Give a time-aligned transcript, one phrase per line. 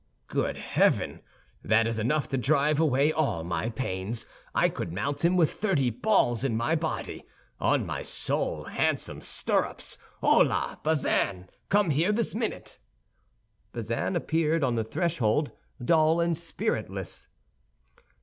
[0.25, 1.21] "Good heaven!
[1.63, 5.91] That is enough to drive away all my pains; I could mount him with thirty
[5.91, 7.23] balls in my body.
[7.59, 9.99] On my soul, handsome stirrups!
[10.23, 12.79] Holà, Bazin, come here this minute."
[13.73, 15.51] Bazin appeared on the threshold,
[15.85, 17.27] dull and spiritless.